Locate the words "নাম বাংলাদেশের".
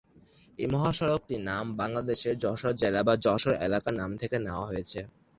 1.49-2.35